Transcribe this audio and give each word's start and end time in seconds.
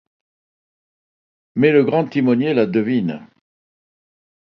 Mais 1.53 1.71
le 1.71 1.83
Grand 1.83 2.07
Timonier 2.07 2.55
la 2.55 2.65
devine. 2.65 3.21